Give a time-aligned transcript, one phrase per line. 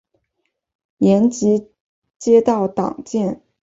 [0.97, 1.69] 延吉
[2.17, 3.43] 街道党建